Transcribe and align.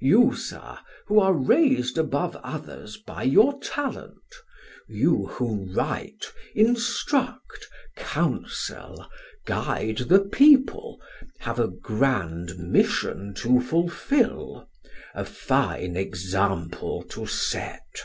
You, 0.00 0.34
sir, 0.34 0.80
who 1.06 1.20
are 1.20 1.32
raised 1.32 1.96
above 1.96 2.34
others 2.42 2.96
by 2.96 3.22
your 3.22 3.60
talent 3.60 4.34
you 4.88 5.26
who 5.26 5.72
write, 5.76 6.24
instruct, 6.56 7.68
counsel, 7.96 9.06
guide 9.46 9.98
the 10.08 10.18
people, 10.22 11.00
have 11.38 11.60
a 11.60 11.68
grand 11.68 12.58
mission 12.58 13.32
to 13.34 13.60
fulfill 13.60 14.68
a 15.14 15.24
fine 15.24 15.94
example 15.96 17.04
to 17.10 17.24
set." 17.26 18.00